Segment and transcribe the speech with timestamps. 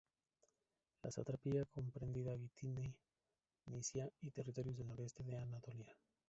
[1.03, 2.91] La satrapía comprendía Bitinia,
[3.67, 5.95] Misia y territorios del noroeste de Anatolia.